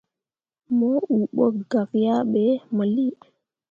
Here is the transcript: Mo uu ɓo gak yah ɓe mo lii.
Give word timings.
Mo 0.77 0.91
uu 1.13 1.25
ɓo 1.35 1.45
gak 1.69 1.89
yah 2.03 2.21
ɓe 2.31 2.43
mo 2.75 2.83
lii. 2.95 3.13